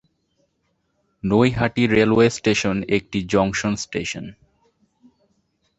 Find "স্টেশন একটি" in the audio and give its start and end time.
2.29-3.19